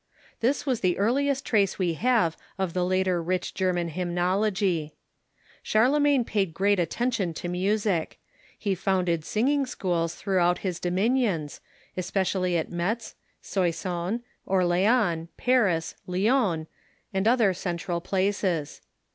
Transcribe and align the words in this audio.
This 0.39 0.65
was 0.65 0.79
the 0.79 0.97
earliest 0.97 1.45
trace 1.45 1.77
we 1.77 1.93
have 1.93 2.35
of 2.57 2.73
the 2.73 2.83
later 2.83 3.21
rich 3.21 3.53
German 3.53 3.89
hymnology. 3.89 4.95
Charlemagne 5.61 6.25
paid 6.25 6.55
great 6.55 6.79
attention 6.79 7.35
to 7.35 7.47
music. 7.47 8.17
He 8.57 8.73
founded 8.73 9.23
singing 9.23 9.67
schools 9.67 10.15
throughout 10.15 10.57
his 10.65 10.79
dominions— 10.79 11.61
especially 11.95 12.57
at 12.57 12.71
Metz, 12.71 13.13
Soissons, 13.43 14.21
Orleans, 14.47 15.27
Paris, 15.37 15.93
Lyons, 16.07 16.65
and 17.13 17.27
other 17.27 17.53
central 17.53 18.01
places. 18.01 18.81